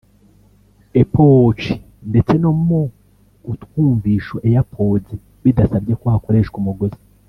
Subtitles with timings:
[1.01, 1.63] Apple Watch
[2.09, 2.81] ndetse no mu
[3.51, 5.09] ’utwumvisho (Airpods)
[5.43, 6.99] bidasabye ko hakoreshwa umugozi